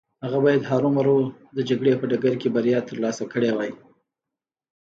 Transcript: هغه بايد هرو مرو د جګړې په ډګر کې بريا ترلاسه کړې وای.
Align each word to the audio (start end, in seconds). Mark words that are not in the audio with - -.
هغه 0.25 0.37
بايد 0.43 0.61
هرو 0.69 0.89
مرو 0.97 1.15
د 1.55 1.57
جګړې 1.69 1.93
په 1.99 2.05
ډګر 2.11 2.33
کې 2.41 2.47
بريا 2.55 2.79
ترلاسه 2.89 3.23
کړې 3.33 3.51
وای. 3.53 3.71